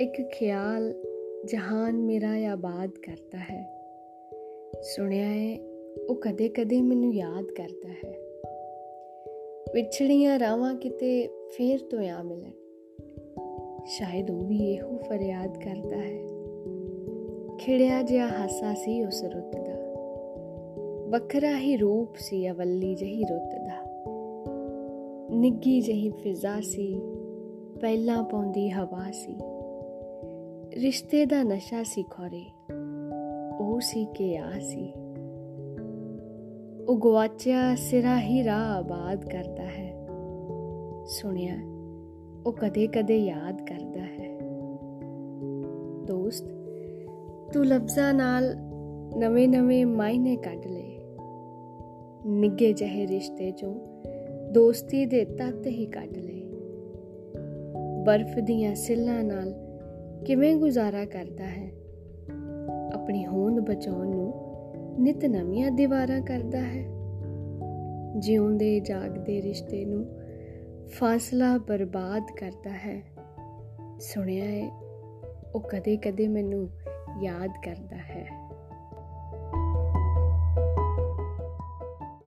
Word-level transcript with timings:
ਇੱਕ 0.00 0.22
ਖਿਆਲ 0.22 0.94
ਜਹਾਨ 1.44 1.98
ਮੇਰਾ 1.98 2.30
ਆਬਾਦ 2.30 2.90
ਕਰਦਾ 2.90 3.38
ਹੈ। 3.38 3.88
ਸੁਣਿਆ 4.82 5.26
ਹੈ 5.26 5.58
ਉਹ 6.08 6.14
ਕਦੇ-ਕਦੇ 6.14 6.82
ਮੈਨੂੰ 6.82 7.14
ਯਾਦ 7.14 7.44
ਕਰਦਾ 7.44 7.88
ਹੈ। 7.88 8.14
ਵਿਛੜੀਆਂ 9.74 10.38
ਰਾਵਾਂ 10.38 10.74
ਕਿਤੇ 10.74 11.26
ਫੇਰ 11.26 11.78
ਤੋਂ 11.78 11.98
ਆ 11.98 12.22
ਮਿਲਣ। 12.22 12.50
ਸ਼ਾਇਦ 13.84 14.30
ਉਹ 14.30 14.40
ਵੀ 14.40 14.58
ਇਹੋ 14.58 14.98
ਫਰਿਆਦ 14.98 15.58
ਕਰਦਾ 15.58 15.96
ਹੈ। 15.96 16.22
ਖਿੜਿਆ 17.56 18.02
ਜਿਹਾ 18.02 18.28
ਹਾਸਾ 18.28 18.74
ਸੀ 18.74 19.04
ਉਸ 19.04 19.24
ਰੁੱਤ 19.24 19.56
ਦਾ। 19.56 19.72
ਵੱਖਰਾ 21.08 21.58
ਹੀ 21.58 21.76
ਰੂਪ 21.76 22.16
ਸੀ, 22.16 22.50
ਅਵੱਲੀ 22.50 22.94
ਜਹੀ 22.94 23.24
ਰੁੱਤ 23.24 23.54
ਦਾ। 23.54 23.92
ਨਿੱਗੀ 25.30 25.80
ਜਹੀ 25.80 26.10
ਫਿਜ਼ਾ 26.10 26.60
ਸੀ, 26.60 27.00
ਪਹਿਲਾਂ 27.80 28.24
ਪੌਂਦੀ 28.24 28.70
ਹਵਾ 28.70 29.10
ਸੀ। 29.12 29.36
ਰਿਸ਼ਤੇ 30.80 31.26
ਦਾ 31.26 31.42
ਨਸ਼ਾ 31.42 31.82
ਸੀ 31.82 32.02
ਖੋਰੇ। 32.02 32.44
ਉਹ 33.60 33.80
ਸੀ 33.80 34.04
ਕਿ 34.04 34.38
ਆ 34.38 34.50
ਸੀ। 34.60 34.92
ਉਹ 36.88 36.98
ਗਵਾਚਿਆ 36.98 37.74
ਸਿਰਾ 37.74 38.20
ਹੀ 38.20 38.44
ਰਾਹ 38.44 38.78
ਆਬਾਦ 38.78 39.28
ਕਰਦਾ 39.28 39.62
ਹੈ। 39.62 40.06
ਸੁਣਿਆ, 41.06 41.54
ਉਹ 42.46 42.52
ਕਦੇ-ਕਦੇ 42.52 43.18
ਯਾਦ 43.18 43.66
ਕਰਦਾ 43.66 44.00
ਹੈ। 44.00 44.38
ਦੋਸਤ, 46.06 46.44
ਤੂੰ 47.52 47.66
ਲਫ਼ਜ਼ਾਂ 47.66 48.14
ਨਾਲ 48.14 48.56
ਨਵੇਂ-ਨਵੇਂ 49.16 49.86
ਮਾਇਨੇ 49.86 50.36
ਕੱਢ 50.36 50.66
ਲਏ। 50.66 50.98
ਨਿੱਗੇ 52.26 52.72
ਜਿਹੇ 52.72 53.06
ਰਿਸ਼ਤੇ 53.06 53.50
ਚੋਂ 53.50 53.74
ਦੋਸਤੀ 54.52 55.06
ਦੇ 55.06 55.24
ਤੱਤ 55.24 55.66
ਹੀ 55.66 55.86
ਕੱਢ 55.86 56.16
ਲਏ। 56.16 56.50
ਬਰਫ਼ 58.06 58.38
ਦੀਆਂ 58.38 58.74
ਸਿੱਲਾਂ 58.74 59.24
ਨਾਲ 59.24 59.71
ਕਿਵੇਂ 60.26 60.56
ਗੁਜ਼ਾਰਾ 60.56 61.04
ਕਰਦਾ 61.04 61.44
ਹੈ? 61.44 61.70
ਆਪਣੀ 62.94 63.26
ਹੋਂਦ 63.26 63.60
ਬਚਾਉਣ 63.60 64.08
ਨੂੰ 64.08 64.34
ਨਿਤ 64.98 65.24
ਨਵੀਆਂ 65.24 65.70
ਦੀਵਾਰਾਂ 65.70 66.20
ਕਰਦਾ 66.20 66.58
ਹੈ। 66.58 66.86
ਜਿਉਂਦੇ 68.18 68.80
ਜਾਗਦੇ 68.80 69.42
ਰਿਸ਼ਤੇ 69.42 69.84
ਨੂੰ 69.84 70.06
ਫਾਸਲਾ 70.86 71.58
ਬਰਬਾਦ 71.58 72.22
ਕਰਦਾ 72.38 72.70
ਹੈ। 72.70 73.02
ਸੁਣਿਆ 73.98 74.44
ਹੈ 74.44 74.70
ਉਹ 75.54 75.60
ਕਦੇ-ਕਦੇ 75.60 76.28
ਮੈਨੂੰ 76.28 76.70
ਯਾਦ 77.22 77.50
ਕਰਦਾ 77.64 77.96
ਹੈ। 77.96 78.51